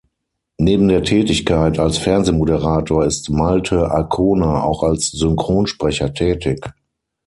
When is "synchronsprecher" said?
5.11-6.11